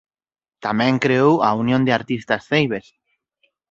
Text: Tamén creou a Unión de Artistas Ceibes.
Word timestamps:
Tamén 0.65 0.93
creou 1.03 1.31
a 1.47 1.49
Unión 1.63 1.81
de 1.85 1.95
Artistas 1.99 2.41
Ceibes. 2.49 2.85